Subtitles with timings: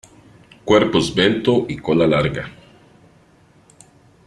[0.65, 2.49] Cuerpo esbelto y cola larga.